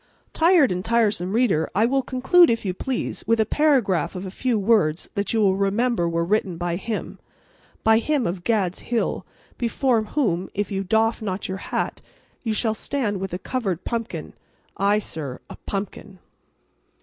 Tired 0.33 0.71
and 0.71 0.83
tiresome 0.83 1.31
reader, 1.33 1.69
I 1.75 1.85
will 1.85 2.01
conclude, 2.01 2.49
if 2.49 2.65
you 2.65 2.73
please, 2.73 3.23
with 3.27 3.39
a 3.39 3.45
paraphrase 3.45 4.15
of 4.15 4.25
a 4.25 4.31
few 4.31 4.57
words 4.57 5.07
that 5.13 5.31
you 5.31 5.41
will 5.41 5.55
remember 5.55 6.09
were 6.09 6.25
written 6.25 6.57
by 6.57 6.75
him—by 6.75 7.99
him 7.99 8.25
of 8.25 8.43
Gad's 8.43 8.79
Hill, 8.79 9.27
before 9.59 10.01
whom, 10.01 10.49
if 10.55 10.71
you 10.71 10.83
doff 10.83 11.21
not 11.21 11.47
your 11.47 11.59
hat, 11.69 12.01
you 12.41 12.51
shall 12.55 12.73
stand 12.73 13.17
with 13.19 13.31
a 13.31 13.37
covered 13.37 13.83
pumpkin—aye, 13.85 14.97
sir, 14.97 15.39
a 15.51 15.55
pumpkin. 15.67 16.17